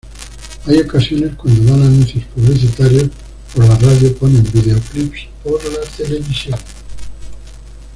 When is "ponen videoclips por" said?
4.17-5.63